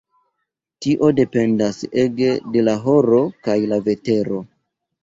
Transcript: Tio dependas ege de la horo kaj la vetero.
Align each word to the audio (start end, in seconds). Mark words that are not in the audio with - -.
Tio 0.85 1.09
dependas 1.19 1.83
ege 2.05 2.33
de 2.57 2.65
la 2.67 2.77
horo 2.89 3.23
kaj 3.49 3.61
la 3.75 3.85
vetero. 3.91 4.43